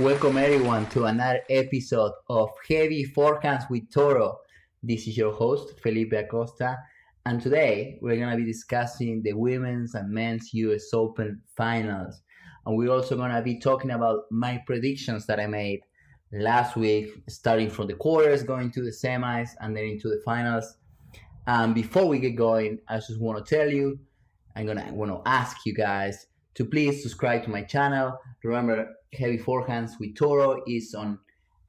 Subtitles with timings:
[0.00, 4.40] Welcome everyone to another episode of Heavy Forehands with Toro.
[4.82, 6.78] This is your host Felipe Acosta,
[7.24, 10.92] and today we're gonna be discussing the women's and men's U.S.
[10.92, 12.22] Open finals,
[12.66, 15.78] and we're also gonna be talking about my predictions that I made
[16.32, 20.76] last week, starting from the quarters, going to the semis, and then into the finals.
[21.46, 24.00] And before we get going, I just want to tell you,
[24.56, 28.18] I'm gonna want to ask you guys to please subscribe to my channel.
[28.42, 31.18] Remember, Heavy Forehands with Toro is on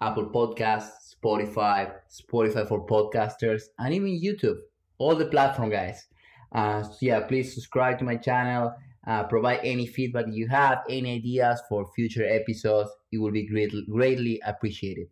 [0.01, 4.57] Apple Podcasts, Spotify, Spotify for podcasters, and even YouTube.
[4.97, 6.07] All the platform guys.
[6.51, 8.73] Uh, so yeah, please subscribe to my channel.
[9.07, 12.89] Uh, provide any feedback you have, any ideas for future episodes.
[13.11, 15.07] It will be greatly, greatly appreciated.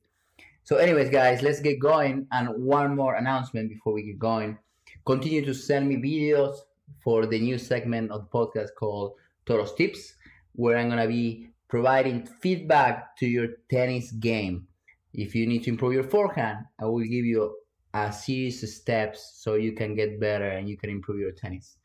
[0.63, 2.25] So, anyways, guys, let's get going.
[2.31, 4.57] And one more announcement before we get going.
[5.05, 6.55] Continue to send me videos
[7.03, 9.13] for the new segment of the podcast called
[9.45, 10.15] Toros Tips,
[10.53, 14.67] where I'm gonna be providing feedback to your tennis game.
[15.13, 17.55] If you need to improve your forehand, I will give you
[17.93, 21.77] a series of steps so you can get better and you can improve your tennis.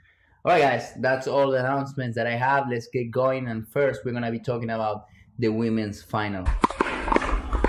[0.45, 2.69] All right, guys, that's all the announcements that I have.
[2.70, 3.48] Let's get going.
[3.48, 5.06] And first, we're gonna be talking about
[5.39, 6.45] the women's final.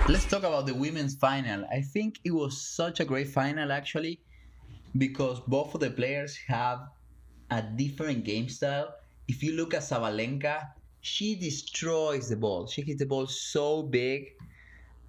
[0.07, 1.65] Let's talk about the women's final.
[1.71, 4.21] I think it was such a great final, actually,
[4.97, 6.79] because both of the players have
[7.51, 8.93] a different game style.
[9.29, 10.69] If you look at Sabalenka,
[11.01, 12.65] she destroys the ball.
[12.65, 14.25] She hits the ball so big,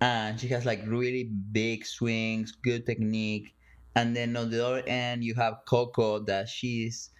[0.03, 3.55] and she has like really big swings, good technique.
[3.97, 7.11] And then on the other end, you have Coco that she's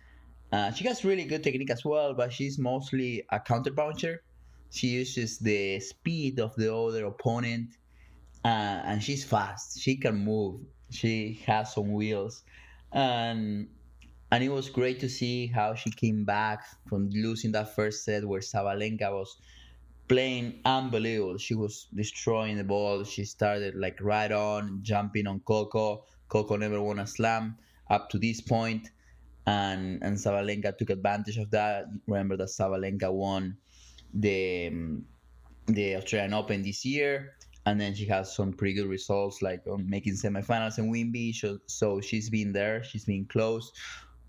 [0.53, 4.23] uh, she has really good technique as well, but she's mostly a counter puncher.
[4.71, 7.79] She uses the speed of the other opponent,
[8.45, 9.81] uh, and she's fast.
[9.81, 10.61] She can move.
[10.91, 12.45] She has some wheels,
[12.93, 13.69] and
[14.31, 18.25] and it was great to see how she came back from losing that first set
[18.25, 19.37] where Sabalenka was
[20.09, 21.37] playing unbelievable.
[21.39, 23.05] She was destroying the ball.
[23.05, 26.05] She started like right on, jumping on Coco.
[26.29, 27.57] Coco never won a slam
[27.91, 28.91] up to this point,
[29.47, 31.87] and and Sabalenka took advantage of that.
[32.07, 33.57] Remember that Sabalenka won
[34.15, 34.71] the
[35.67, 37.35] the Australian Open this year,
[37.67, 41.35] and then she has some pretty good results like on making semifinals in Wimby.
[41.35, 42.85] So, so she's been there.
[42.85, 43.73] She's been close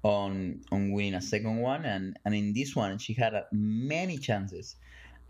[0.03, 4.17] on on winning a second one, and and in this one she had uh, many
[4.17, 4.75] chances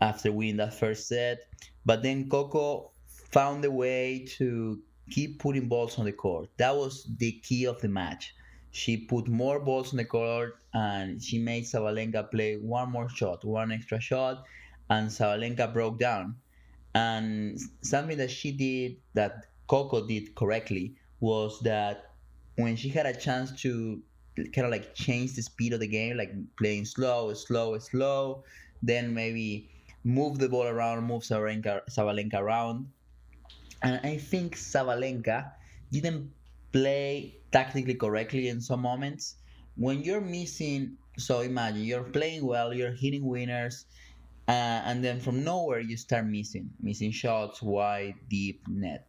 [0.00, 1.46] after winning that first set,
[1.84, 4.80] but then Coco found a way to
[5.10, 6.48] keep putting balls on the court.
[6.56, 8.34] That was the key of the match.
[8.70, 13.44] She put more balls on the court and she made Sabalenka play one more shot,
[13.44, 14.44] one extra shot,
[14.88, 16.36] and Sabalenka broke down.
[16.94, 22.12] And something that she did that Coco did correctly was that
[22.56, 24.02] when she had a chance to
[24.36, 28.44] kind of like change the speed of the game, like playing slow, slow, slow,
[28.82, 29.70] then maybe
[30.04, 32.88] move the ball around, move Sabalenka, Sabalenka around.
[33.82, 35.50] And I think Sabalenka
[35.90, 36.30] didn't
[36.72, 39.36] play tactically correctly in some moments.
[39.76, 43.86] When you're missing, so imagine you're playing well, you're hitting winners,
[44.48, 49.06] uh, and then from nowhere you start missing, missing shots, wide, deep, net,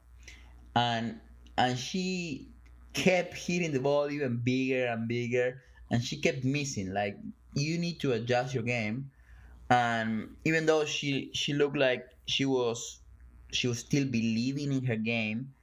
[0.76, 1.20] and
[1.58, 2.53] and she
[2.94, 5.62] kept hitting the ball even bigger and bigger,
[5.92, 6.94] and she kept missing.
[6.94, 7.18] Like
[7.54, 9.12] you need to adjust your game,
[9.70, 13.00] and even though she she looked like she was
[13.52, 15.54] she was still believing in her game,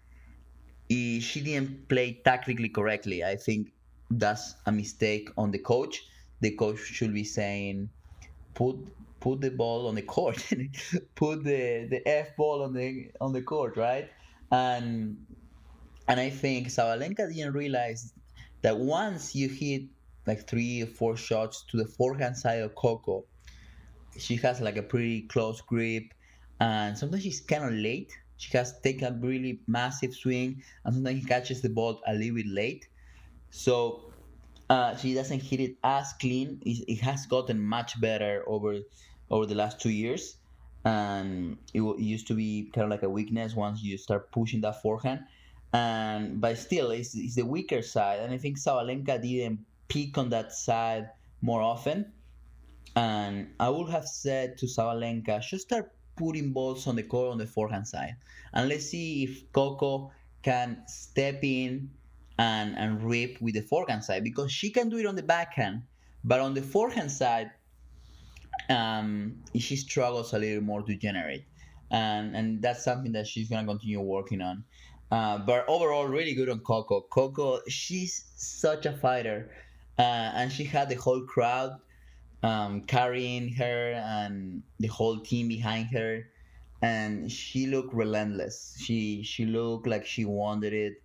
[0.88, 3.24] she didn't play tactically correctly.
[3.24, 3.72] I think
[4.10, 6.04] that's a mistake on the coach.
[6.40, 7.90] The coach should be saying,
[8.54, 8.76] put
[9.20, 10.44] put the ball on the court,
[11.14, 14.10] put the the f ball on the on the court, right?
[14.50, 15.26] And
[16.10, 18.12] and I think Sabalenka didn't realize
[18.62, 19.82] that once you hit
[20.26, 23.24] like three or four shots to the forehand side of Coco,
[24.18, 26.02] she has like a pretty close grip,
[26.58, 28.12] and sometimes she's kind of late.
[28.38, 32.34] She has taken a really massive swing, and sometimes he catches the ball a little
[32.34, 32.88] bit late.
[33.50, 34.10] So
[34.68, 36.60] uh, she doesn't hit it as clean.
[36.66, 38.80] It, it, has gotten much better over
[39.30, 40.38] over the last two years,
[40.84, 44.60] and it, it used to be kind of like a weakness once you start pushing
[44.62, 45.20] that forehand
[45.72, 48.20] and but still it's, it's the weaker side.
[48.20, 51.10] And i think sabalenka didn't peak on that side
[51.42, 52.12] more often.
[52.96, 57.38] And i would have said to sabalenka just start putting balls on the court on
[57.38, 58.16] the forehand side.
[58.52, 60.10] And let's see if coco
[60.42, 61.90] can step in
[62.38, 65.82] and and rip with the forehand side because she can do it on the backhand.
[66.24, 67.50] But on the forehand side
[68.68, 71.44] um, she struggles a little more to generate.
[71.90, 74.64] And and that's something that she's gonna continue working on
[75.10, 77.00] uh, but overall, really good on Coco.
[77.02, 79.50] Coco, she's such a fighter,
[79.98, 81.78] uh, and she had the whole crowd
[82.42, 86.26] um, carrying her and the whole team behind her.
[86.82, 88.76] and she looked relentless.
[88.80, 91.02] She she looked like she wanted it.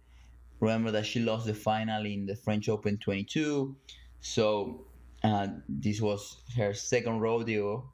[0.59, 3.75] Remember that she lost the final in the French Open 22,
[4.21, 4.85] so
[5.23, 7.89] uh, this was her second rodeo,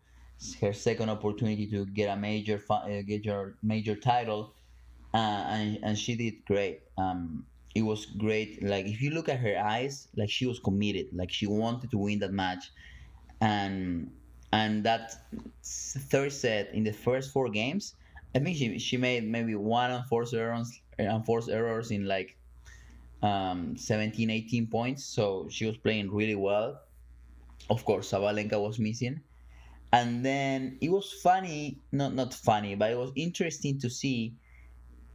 [0.62, 4.54] her second opportunity to get a major uh, get your major title,
[5.14, 6.82] uh, and and she did great.
[6.98, 8.64] Um, it was great.
[8.64, 11.08] Like if you look at her eyes, like she was committed.
[11.14, 12.72] Like she wanted to win that match,
[13.40, 14.12] and
[14.52, 15.14] and that
[15.64, 17.96] third set in the first four games,
[18.36, 22.38] I think she she made maybe one unforced errors unforced errors in like
[23.24, 25.04] um, 17, 18 points.
[25.04, 26.82] So she was playing really well.
[27.70, 29.22] Of course, Sabalenka was missing.
[29.94, 34.34] And then it was funny, not not funny, but it was interesting to see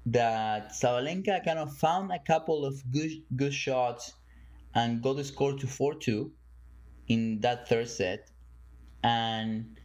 [0.06, 4.14] that Sabalenka kind of found a couple of good good shots
[4.75, 6.31] and got the score to 4-2
[7.08, 8.31] in that third set
[9.03, 9.79] and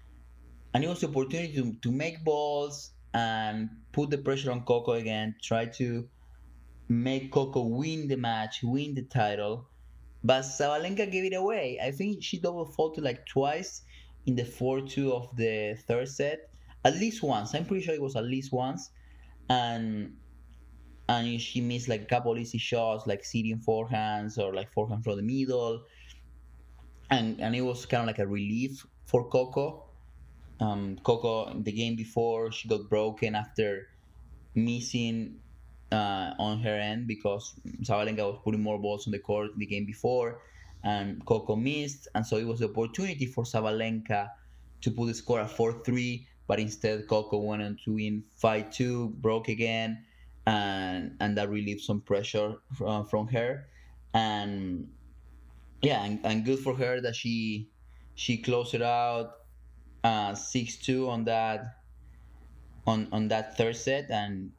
[0.73, 4.93] and it was the opportunity to, to make balls and put the pressure on Coco
[4.93, 6.07] again, try to
[6.87, 9.67] make Coco win the match, win the title.
[10.23, 11.79] But Sabalenka gave it away.
[11.83, 13.81] I think she double faulted like twice
[14.25, 16.49] in the 4 2 of the third set.
[16.85, 17.53] At least once.
[17.53, 18.91] I'm pretty sure it was at least once.
[19.51, 20.17] And
[21.09, 25.17] and she missed like a couple easy shots, like sitting forehands or like forehand from
[25.17, 25.83] the middle.
[27.09, 29.85] And and it was kind of like a relief for Coco.
[30.59, 33.87] Um, Coco, the game before, she got broken after
[34.55, 35.39] missing
[35.91, 37.53] uh, on her end because
[37.83, 40.41] Sabalenka was putting more balls on the court the game before,
[40.83, 44.29] and Coco missed, and so it was the opportunity for Sabalenka
[44.81, 49.47] to put the score at 4-3, but instead Coco went on to win 5-2, broke
[49.47, 50.03] again,
[50.45, 53.69] and and that relieved some pressure from, from her,
[54.13, 54.89] and
[55.81, 57.69] yeah, and, and good for her that she
[58.15, 59.47] she closed it out
[60.03, 61.77] uh, six uh, two on that
[62.85, 64.51] on on that third set and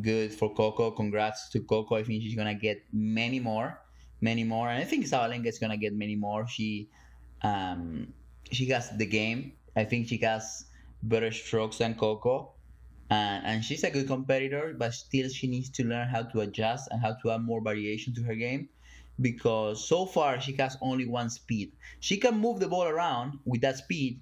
[0.00, 0.92] good for Coco.
[0.92, 1.96] Congrats to Coco.
[1.96, 3.80] I think she's gonna get many more,
[4.20, 6.46] many more, and I think Sabalenka is gonna get many more.
[6.46, 6.88] She
[7.42, 8.14] um,
[8.52, 9.54] she has the game.
[9.74, 10.66] I think she has
[11.08, 12.52] better strokes than Coco.
[13.10, 16.88] And, and she's a good competitor, but still she needs to learn how to adjust
[16.90, 18.68] and how to add more variation to her game
[19.20, 21.72] because so far she has only one speed.
[22.00, 24.20] She can move the ball around with that speed,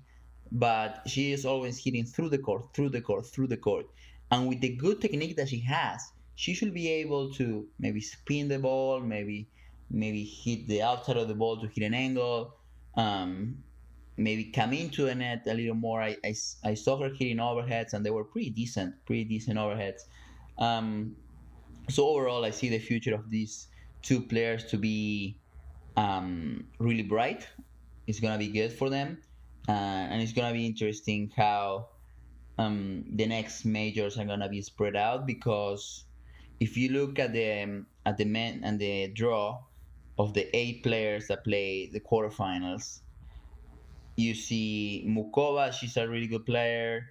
[0.50, 3.87] but she is always hitting through the court, through the court, through the court.
[4.31, 8.49] And with the good technique that she has, she should be able to maybe spin
[8.49, 9.49] the ball, maybe
[9.90, 12.55] maybe hit the outside of the ball to hit an angle,
[12.96, 13.62] um,
[14.17, 16.03] maybe come into the net a little more.
[16.03, 20.03] I, I, I, saw her hitting overheads, and they were pretty decent, pretty decent overheads.
[20.59, 21.17] Um,
[21.88, 23.69] so overall, I see the future of these
[24.03, 25.38] two players to be
[25.97, 27.49] um, really bright.
[28.06, 29.19] It's gonna be good for them,
[29.69, 31.88] uh, and it's gonna be interesting how
[32.58, 36.05] um, the next majors are gonna be spread out because
[36.61, 39.58] if you look at the at the men and the draw
[40.19, 43.00] of the eight players that play the quarterfinals,
[44.17, 47.11] you see Muchova, she's a really good player.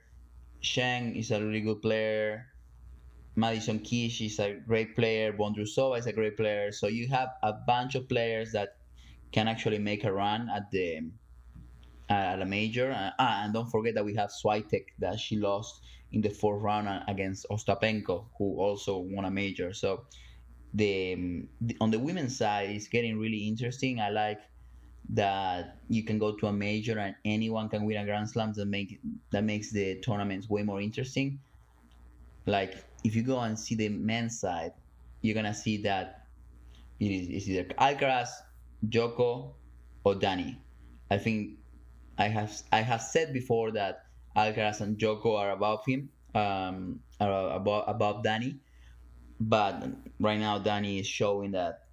[0.62, 2.48] Zheng is a really good player.
[3.36, 5.34] Madison Keys is a great player.
[5.34, 6.72] Vondrousova is a great player.
[6.72, 8.78] So you have a bunch of players that
[9.32, 11.10] can actually make a run at the
[12.10, 12.92] at a major.
[12.92, 16.62] Uh, ah, and don't forget that we have Swiatek that she lost in the fourth
[16.62, 19.74] round against Ostapenko, who also won a major.
[19.74, 20.06] So
[20.74, 24.02] the, the on the women's side, is getting really interesting.
[24.02, 24.42] I like
[25.10, 28.54] that you can go to a major and anyone can win a Grand Slam.
[28.54, 29.00] That make
[29.32, 31.40] that makes the tournaments way more interesting.
[32.46, 34.74] Like if you go and see the men's side,
[35.22, 36.28] you're gonna see that
[37.00, 38.30] it is it's either Alcaraz,
[38.88, 39.54] Djoko,
[40.04, 40.58] or Dani.
[41.10, 41.58] I think
[42.18, 44.06] I have I have said before that
[44.36, 48.60] Alcaraz and Djoko are above him, um, are above above Dani,
[49.40, 49.84] but
[50.20, 51.86] right now Dani is showing that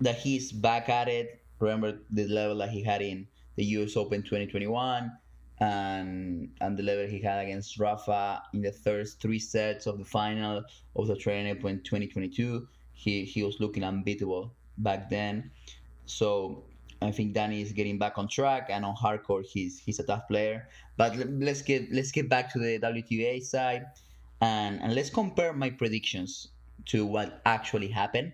[0.00, 1.42] that he's back at it.
[1.60, 3.96] Remember the level that he had in the U.S.
[3.96, 5.12] Open 2021
[5.60, 10.04] and and the level he had against Rafa in the first three sets of the
[10.04, 12.66] final of the Australian Open 2022.
[12.92, 15.50] He he was looking unbeatable back then.
[16.06, 16.64] So
[17.02, 20.04] I think Dani is getting back on track, and on hard court he's he's a
[20.04, 20.68] tough player.
[20.96, 23.86] But let's get let's get back to the WTA side,
[24.40, 26.48] and and let's compare my predictions
[26.86, 28.32] to what actually happened.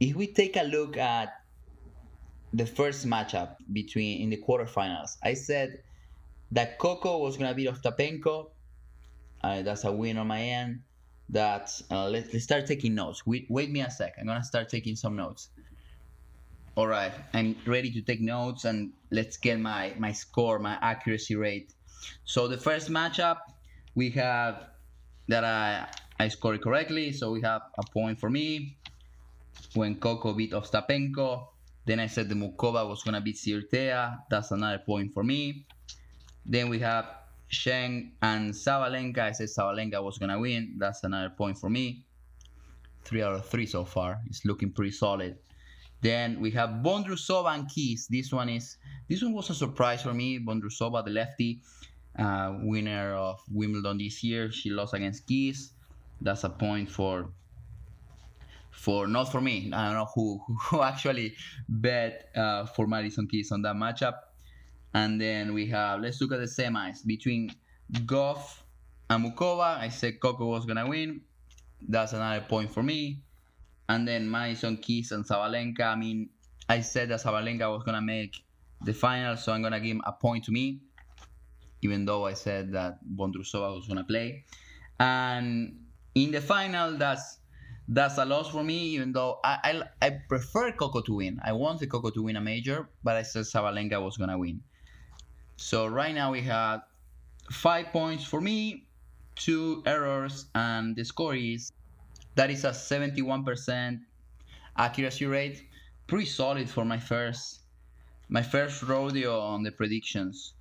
[0.00, 1.37] If we take a look at
[2.52, 5.82] the first matchup between in the quarterfinals, I said
[6.52, 8.50] that Coco was gonna beat Ostapenko.
[9.42, 10.80] Uh, that's a win on my end.
[11.30, 13.26] That uh, let, let's start taking notes.
[13.26, 14.14] Wait, wait me a sec.
[14.18, 15.50] I'm gonna start taking some notes.
[16.74, 21.36] All right, I'm ready to take notes and let's get my my score, my accuracy
[21.36, 21.74] rate.
[22.24, 23.38] So the first matchup,
[23.94, 24.70] we have
[25.28, 25.86] that I
[26.18, 28.78] I scored correctly, so we have a point for me.
[29.74, 31.48] When Coco beat Ostapenko,
[31.88, 34.18] then I said the Muchova was gonna beat Cirstea.
[34.28, 35.64] That's another point for me.
[36.44, 37.06] Then we have
[37.50, 39.20] Zheng and Sabalenka.
[39.20, 40.74] I said Sabalenka was gonna win.
[40.76, 42.04] That's another point for me.
[43.04, 44.20] Three out of three so far.
[44.26, 45.38] It's looking pretty solid.
[46.02, 48.06] Then we have Vondrousova and Keys.
[48.06, 48.76] This one is
[49.08, 50.38] this one was a surprise for me.
[50.38, 51.62] Vondrousova, the lefty,
[52.18, 54.52] uh, winner of Wimbledon this year.
[54.52, 55.72] She lost against Keys.
[56.20, 57.30] That's a point for
[58.78, 59.70] for not for me.
[59.72, 61.34] I don't know who who actually
[61.68, 64.14] bet uh, for Madison Keys on that matchup.
[64.94, 67.50] And then we have let's look at the semis between
[67.92, 68.62] Gauff
[69.10, 69.78] and Muchova.
[69.78, 71.20] I said Coco was gonna win.
[71.88, 73.22] That's another point for me.
[73.88, 75.82] And then Madison Keys and Sabalenka.
[75.82, 76.28] I mean,
[76.68, 78.36] I said that Sabalenka was gonna make
[78.84, 80.80] the final, so I'm gonna give him a point to me,
[81.82, 84.44] even though I said that Vondrousova was gonna play.
[85.00, 85.80] And
[86.14, 87.37] in the final, that's
[87.88, 91.40] that's a loss for me, even though I, I, I prefer Coco to win.
[91.42, 94.60] I wanted Coco to win a major, but I said Sabalenka was gonna win.
[95.56, 96.82] So right now we have
[97.50, 98.86] five points for me,
[99.34, 101.72] two errors, and the score is
[102.34, 104.00] that is a 71%
[104.76, 105.64] accuracy rate.
[106.06, 107.60] Pretty solid for my first
[108.28, 110.52] my first rodeo on the predictions.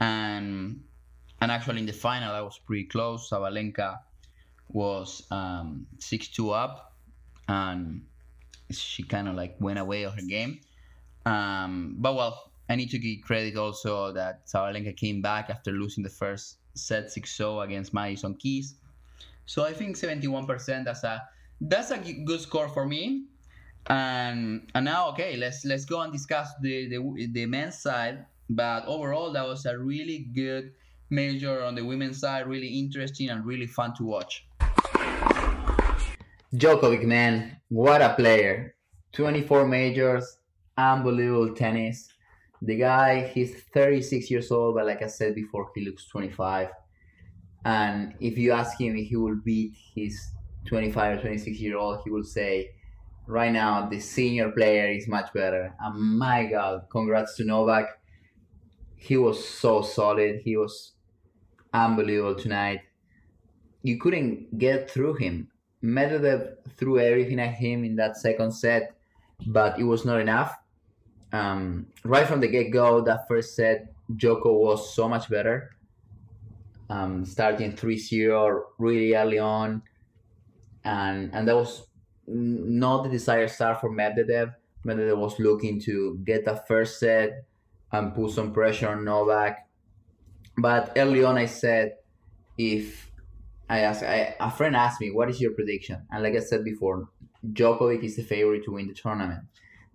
[0.00, 0.84] And
[1.40, 3.28] and actually in the final I was pretty close.
[3.28, 3.98] Sabalenka
[4.68, 6.94] was um, 6-2 up
[7.48, 8.02] and
[8.70, 10.60] she kind of like went away of her game.
[11.24, 16.02] Um, but well, I need to give credit also that Sabalenka came back after losing
[16.02, 18.74] the first set 6-0 against Madison Keys.
[19.46, 21.22] So I think 71% that's a
[21.60, 23.26] that's a good score for me.
[23.88, 28.26] And and now okay, let's let's go and discuss the the, the men's side.
[28.50, 30.72] But overall, that was a really good
[31.10, 34.45] major on the women's side, really interesting and really fun to watch.
[36.54, 38.76] Djokovic, man, what a player!
[39.12, 40.38] 24 majors,
[40.76, 42.08] unbelievable tennis.
[42.62, 46.68] The guy, he's 36 years old, but like I said before, he looks 25.
[47.64, 50.30] And if you ask him if he will beat his
[50.66, 52.70] 25 or 26 year old, he will say,
[53.26, 55.74] right now the senior player is much better.
[55.80, 57.86] And my God, congrats to Novak.
[58.94, 60.42] He was so solid.
[60.44, 60.92] He was
[61.72, 62.82] unbelievable tonight.
[63.82, 65.50] You couldn't get through him.
[65.82, 68.94] Medvedev threw everything at him in that second set,
[69.46, 70.56] but it was not enough.
[71.32, 75.76] Um, right from the get go, that first set, Joko was so much better.
[76.88, 79.82] Um, starting 3 0 really early on.
[80.84, 81.88] And, and that was
[82.26, 84.54] not the desired start for Medvedev.
[84.84, 87.44] Medvedev was looking to get the first set
[87.92, 89.66] and put some pressure on Novak.
[90.56, 91.96] But early on, I said,
[92.56, 93.05] if
[93.68, 96.02] I asked, I, a friend asked me, what is your prediction?
[96.10, 97.08] And like I said before,
[97.52, 99.44] Djokovic is the favorite to win the tournament.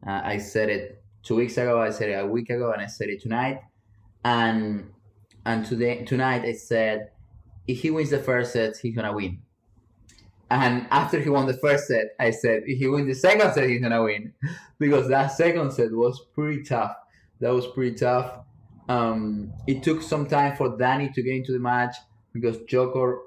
[0.05, 2.87] Uh, I said it two weeks ago, I said it a week ago, and I
[2.87, 3.61] said it tonight.
[4.23, 4.91] And
[5.45, 7.11] and today tonight I said,
[7.67, 9.41] if he wins the first set, he's gonna win.
[10.49, 13.69] And after he won the first set, I said, if he wins the second set,
[13.69, 14.33] he's gonna win,
[14.79, 16.95] because that second set was pretty tough.
[17.39, 18.39] That was pretty tough.
[18.89, 21.95] Um, it took some time for Danny to get into the match
[22.33, 23.21] because Joko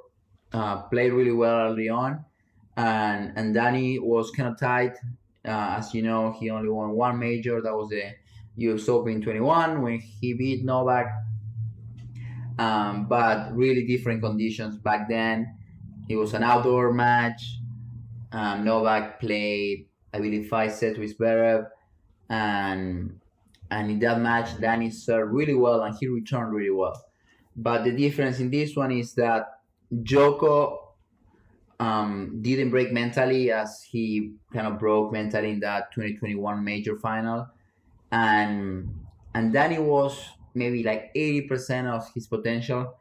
[0.55, 2.25] uh, played really well early on,
[2.77, 4.97] and and Danny was kind of tight.
[5.45, 7.61] Uh, as you know, he only won one major.
[7.61, 8.15] That was the
[8.57, 8.89] U.S.
[8.89, 11.07] Open 21 when he beat Novak.
[12.59, 15.59] Um, but really different conditions back then.
[16.09, 17.59] It was an outdoor match.
[18.31, 21.67] Um, Novak played, I believe, five sets with Zverev,
[22.31, 23.19] and
[23.71, 26.95] and in that match, Danny served really well and he returned really well.
[27.57, 29.47] But the difference in this one is that
[30.03, 30.95] Joko
[31.81, 37.49] um, didn't break mentally as he kind of broke mentally in that 2021 major final,
[38.13, 38.89] and
[39.35, 42.97] and Danny was maybe like 80% of his potential,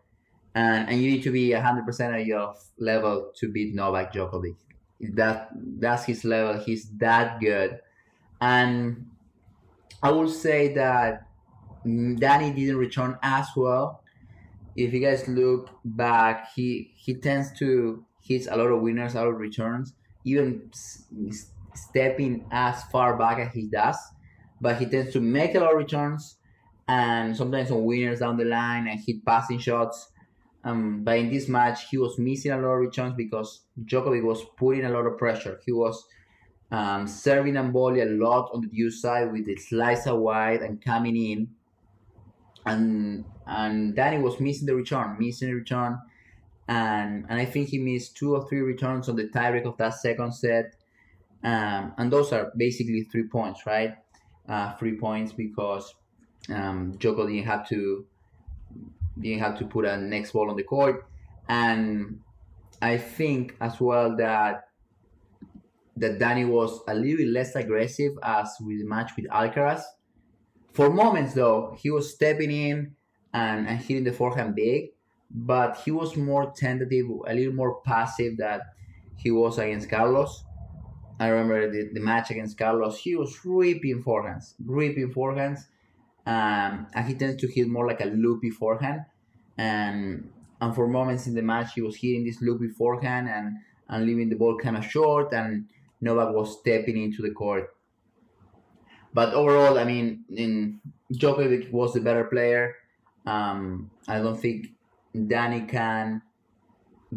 [0.56, 4.56] and and you need to be 100% of your level to beat Novak Djokovic.
[5.00, 6.62] That that's his level.
[6.64, 7.80] He's that good,
[8.42, 9.10] and
[10.02, 11.28] I will say that
[11.86, 14.03] Danny didn't return as well.
[14.76, 19.28] If you guys look back, he he tends to hit a lot of winners out
[19.28, 19.94] of returns,
[20.26, 20.72] even
[21.74, 23.98] stepping as far back as he does.
[24.62, 26.38] But he tends to make a lot of returns
[26.88, 30.10] and sometimes some winners down the line and hit passing shots.
[30.64, 34.42] Um, but in this match, he was missing a lot of returns because Djokovic was
[34.58, 35.60] putting a lot of pressure.
[35.66, 36.06] He was
[36.72, 40.84] um, serving and volley a lot on the deuce side with the slicer wide and
[40.84, 41.50] coming in.
[42.66, 46.00] And and Danny was missing the return, missing the return.
[46.68, 49.96] and and I think he missed two or three returns on the tiebreak of that
[49.96, 50.76] second set,
[51.44, 53.96] um, and those are basically three points, right?
[54.48, 55.94] Uh, three points because
[56.50, 58.06] um, Joko didn't have to
[59.20, 61.06] didn't have to put a next ball on the court,
[61.50, 62.20] and
[62.82, 64.70] I think as well that
[65.98, 69.84] that Danny was a little bit less aggressive as with the match with Alcaraz.
[70.74, 72.96] For moments though, he was stepping in
[73.34, 74.90] and, and hitting the forehand big,
[75.30, 78.62] but he was more tentative, a little more passive that
[79.18, 80.44] he was against Carlos.
[81.20, 85.60] I remember the, the match against Carlos, he was ripping forehands, ripping forehands,
[86.26, 89.06] um, and he tends to hit more like a loopy forehand.
[89.58, 93.58] And and for moments in the match, he was hitting this loopy forehand and
[93.90, 95.70] and leaving the ball kind of short, and
[96.02, 97.76] Novak was stepping into the court.
[99.14, 100.80] But overall, I mean, in
[101.14, 102.76] Djokovic was the better player.
[103.26, 104.68] Um, I don't think
[105.28, 106.22] Danny can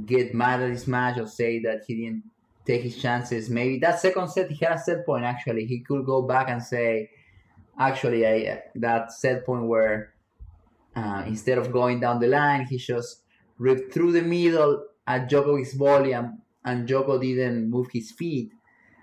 [0.04, 2.24] get mad at this match or say that he didn't
[2.66, 3.48] take his chances.
[3.48, 5.24] Maybe that second set he had a set point.
[5.24, 7.10] Actually, he could go back and say,
[7.78, 10.12] actually, I that set point where
[10.94, 13.22] uh, instead of going down the line, he just
[13.58, 18.52] ripped through the middle at Djokovic's volley, and, and Djoko didn't move his feet,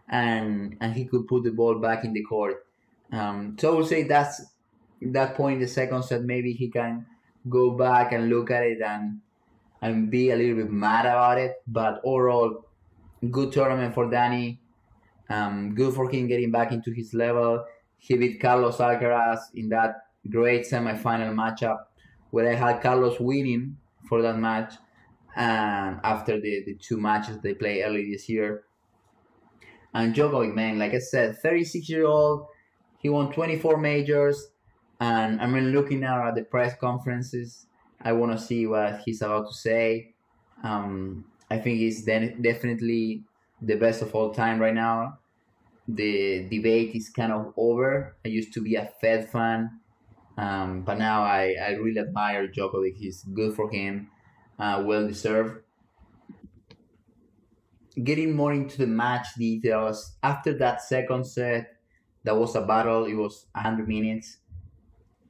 [0.09, 2.65] and and he could put the ball back in the court.
[3.13, 4.41] Um, so I would say that's
[5.01, 6.23] that point in the second set.
[6.23, 7.05] Maybe he can
[7.47, 9.21] go back and look at it and
[9.81, 11.61] and be a little bit mad about it.
[11.67, 12.65] But overall,
[13.29, 14.59] good tournament for Danny.
[15.29, 17.65] Um, good for him getting back into his level.
[17.99, 21.85] He beat Carlos Alcaraz in that great semifinal matchup
[22.31, 23.77] where I had Carlos winning
[24.09, 24.73] for that match
[25.35, 28.63] and after the, the two matches they played early this year.
[29.93, 32.47] And Djokovic, man, like I said, 36 year old,
[33.03, 34.47] he won 24 majors,
[34.99, 37.67] and I mean, looking now at the press conferences,
[38.01, 40.15] I want to see what he's about to say.
[40.63, 43.25] Um, I think he's de- definitely
[43.61, 45.19] the best of all time right now.
[45.87, 48.15] The debate is kind of over.
[48.25, 49.81] I used to be a Fed fan,
[50.37, 52.95] um, but now I, I really admire Djokovic.
[52.97, 54.09] He's good for him,
[54.59, 55.63] uh, well deserved.
[58.03, 61.75] Getting more into the match details, after that second set,
[62.23, 63.05] that was a battle.
[63.05, 64.37] It was 100 minutes.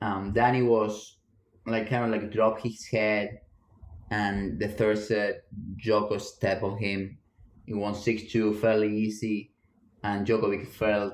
[0.01, 1.17] Um, Danny was
[1.65, 3.39] like kind of like drop his head,
[4.11, 5.45] and the third set,
[5.77, 7.17] Joko stepped on him.
[7.65, 9.51] He won 6 2 fairly easy,
[10.03, 11.13] and Djokovic felt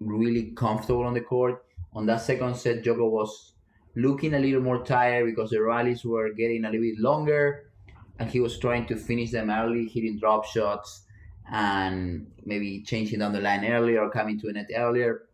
[0.00, 1.64] really comfortable on the court.
[1.94, 3.54] On that second set, Joko was
[3.96, 7.70] looking a little more tired because the rallies were getting a little bit longer,
[8.18, 11.06] and he was trying to finish them early, hitting drop shots
[11.50, 15.26] and maybe changing down the line earlier or coming to a net earlier.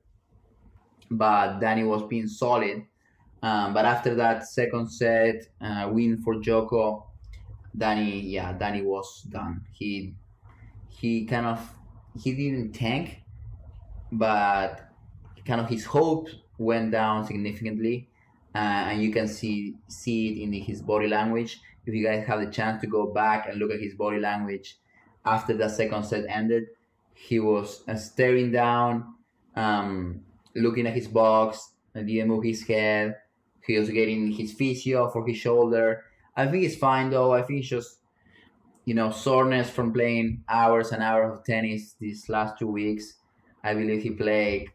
[1.10, 2.84] But Danny was being solid.
[3.42, 7.06] Um, but after that second set uh, win for Joko,
[7.76, 9.64] Danny, yeah, Danny was done.
[9.72, 10.14] He
[10.88, 11.60] he kind of
[12.18, 13.22] he didn't tank,
[14.10, 14.88] but
[15.44, 18.08] kind of his hopes went down significantly,
[18.54, 21.60] uh, and you can see see it in his body language.
[21.84, 24.78] If you guys have the chance to go back and look at his body language,
[25.26, 26.66] after the second set ended,
[27.14, 29.14] he was uh, staring down,
[29.56, 30.22] um,
[30.54, 33.16] looking at his box, and didn't move his head.
[33.66, 36.04] He was getting his physio for his shoulder.
[36.36, 37.32] I think it's fine though.
[37.32, 37.98] I think it's just,
[38.84, 43.14] you know, soreness from playing hours and hours of tennis these last two weeks.
[43.64, 44.70] I believe he played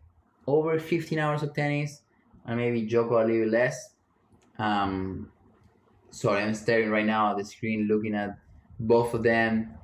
[0.47, 2.01] over 15 hours of tennis,
[2.45, 3.93] and maybe Joko a little less.
[4.57, 5.31] Um,
[6.09, 8.37] sorry, I'm staring right now at the screen, looking at
[8.79, 9.75] both of them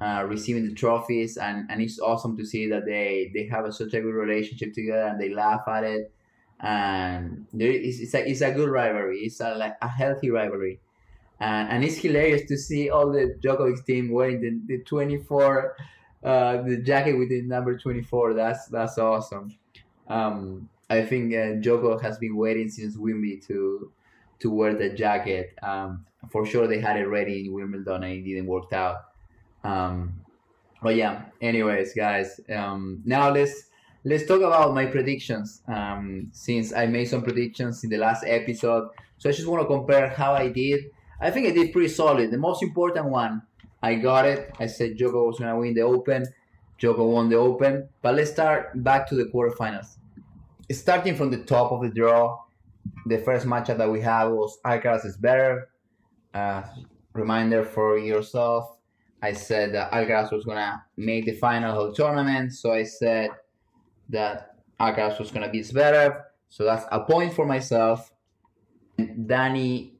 [0.00, 3.72] uh, receiving the trophies, and, and it's awesome to see that they they have a,
[3.72, 6.12] such a good relationship together and they laugh at it.
[6.60, 9.20] And there is it's a, it's a good rivalry.
[9.20, 10.80] It's a, like a healthy rivalry,
[11.40, 15.76] and and it's hilarious to see all the Djokovic team wearing the, the twenty four,
[16.24, 18.34] uh, the jacket with the number twenty four.
[18.34, 19.54] That's that's awesome.
[20.08, 23.92] Um, I think uh, has been waiting since Wimby to
[24.38, 25.54] to wear the jacket.
[25.62, 28.96] Um, for sure, they had it ready in Wimbledon and it didn't work out.
[29.66, 30.20] Um,
[30.82, 33.64] but yeah, anyways, guys, um, now let's
[34.04, 35.62] let's talk about my predictions.
[35.66, 39.66] Um, since I made some predictions in the last episode, so I just want to
[39.66, 40.84] compare how I did.
[41.20, 42.30] I think I did pretty solid.
[42.30, 43.42] The most important one,
[43.82, 44.54] I got it.
[44.60, 46.24] I said Joko was gonna win the Open.
[46.78, 47.88] Joko won the Open.
[48.02, 49.96] But let's start back to the quarterfinals.
[50.70, 52.38] Starting from the top of the draw,
[53.06, 55.70] the first matchup that we had was Alcaraz is better.
[56.34, 56.62] Uh,
[57.14, 58.75] reminder for yourself
[59.26, 63.30] I said that Alcaraz was gonna make the final the tournament, so I said
[64.08, 68.12] that Alcaraz was gonna beat Zverev, so that's a point for myself.
[69.26, 69.94] Danny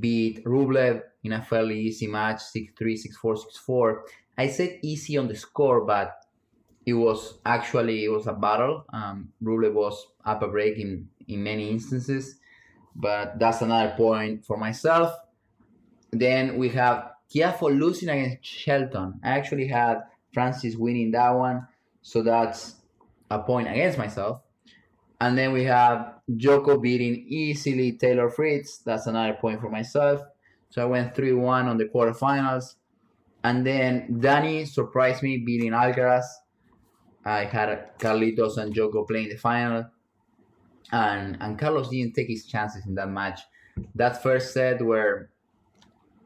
[0.00, 4.04] beat Rublev, in a fairly easy match 6 3, 6 4, 6 4.
[4.38, 6.16] I said easy on the score, but
[6.86, 8.84] it was actually it was a battle.
[8.92, 12.40] Um, Rublev was up a break in, in many instances,
[12.96, 15.14] but that's another point for myself.
[16.10, 19.20] Then we have Tiafoe losing against Shelton.
[19.22, 21.66] I actually had Francis winning that one,
[22.02, 22.74] so that's
[23.30, 24.42] a point against myself.
[25.20, 28.78] And then we have Joko beating easily Taylor Fritz.
[28.78, 30.22] That's another point for myself.
[30.70, 32.76] So I went 3 1 on the quarterfinals.
[33.44, 36.24] And then Danny surprised me beating Alcaraz.
[37.24, 39.86] I had Carlitos and Joko playing the final.
[40.90, 43.40] And, and Carlos didn't take his chances in that match.
[43.94, 45.30] That first set where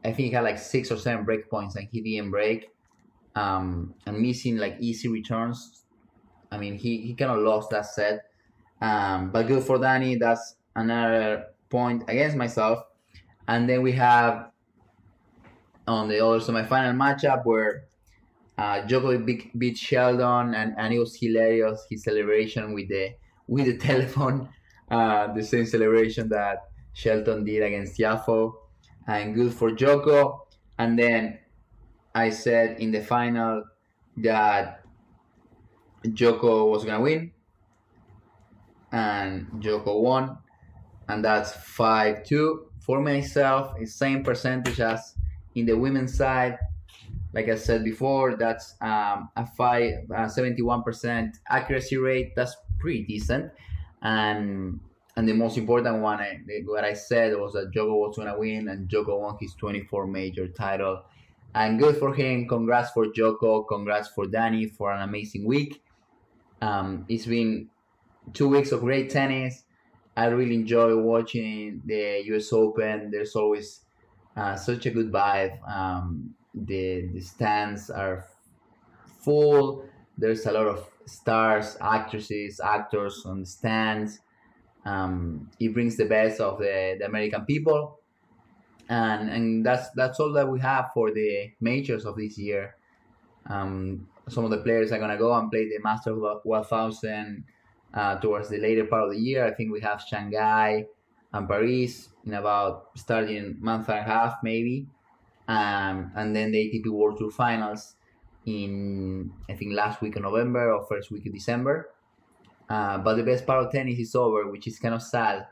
[0.05, 2.71] I think he had like six or seven break points and he didn't break.
[3.35, 5.85] Um, and missing like easy returns.
[6.53, 8.27] I mean, he, he kind of lost that set.
[8.81, 10.17] Um, but good for Danny.
[10.17, 12.81] That's another point against myself.
[13.49, 14.51] And then we have
[15.87, 17.85] on the other semi-final matchup where
[18.57, 21.85] uh, Djokovic beat, beat Shelton, and, and it was hilarious.
[21.91, 23.15] His celebration with the
[23.47, 24.49] with the telephone,
[24.91, 26.59] uh, the same celebration that
[26.93, 28.55] Shelton did against Tiafoe,
[29.07, 30.47] and good for Joko.
[30.79, 31.39] And then
[32.15, 33.65] I said in the final
[34.19, 34.85] that
[36.13, 37.33] Joko was gonna win,
[38.93, 40.39] and Joko won,
[41.09, 43.75] and that's five two for myself.
[43.79, 45.15] It's same percentage as
[45.55, 46.59] in the women's side.
[47.33, 52.35] Like I said before, that's um, a five uh, 71% accuracy rate.
[52.37, 53.51] That's pretty decent,
[54.03, 54.79] and
[55.17, 58.69] and the most important one, I, what I said was that Joko was gonna win,
[58.69, 61.03] and Joko won his 24 major title.
[61.55, 62.49] And good for him.
[62.49, 63.63] Congrats for Joko.
[63.63, 65.85] Congrats for Danny for an amazing week.
[66.61, 67.69] Um, it's been
[68.33, 69.65] two weeks of great tennis.
[70.17, 72.53] I really enjoy watching the U.S.
[72.53, 73.11] Open.
[73.11, 73.83] There's always
[74.37, 75.59] uh, such a good vibe.
[75.69, 78.27] Um, the the stands are
[79.21, 79.85] full.
[80.19, 84.21] There's a lot of stars, actresses, actors on the stands.
[84.85, 88.01] Um, it brings the best of the, the American people,
[88.89, 92.77] and and that's that's all that we have for the majors of this year.
[93.47, 97.45] Um, some of the players are gonna go and play the Masters 1000
[97.95, 99.45] uh, towards the later part of the year.
[99.47, 100.87] I think we have Shanghai
[101.33, 104.87] and Paris in about starting month and a half maybe,
[105.49, 107.97] um, and then the ATP World Tour Finals
[108.47, 111.91] in I think last week of November or first week of December.
[112.69, 115.47] Uh, but the best part of tennis is over, which is kind of sad.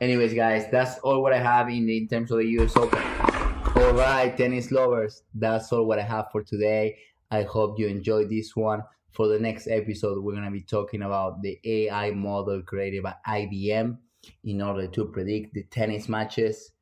[0.00, 3.02] Anyways, guys, that's all what I have in, in terms of the US Open.
[3.76, 6.96] All right, tennis lovers, that's all what I have for today.
[7.30, 8.82] I hope you enjoyed this one.
[9.12, 13.14] For the next episode, we're going to be talking about the AI model created by
[13.26, 13.96] IBM
[14.44, 16.72] in order to predict the tennis matches.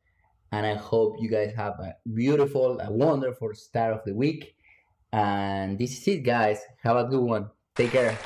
[0.51, 4.55] And I hope you guys have a beautiful, a wonderful start of the week.
[5.12, 6.61] And this is it, guys.
[6.83, 7.51] Have a good one.
[7.75, 8.19] Take care.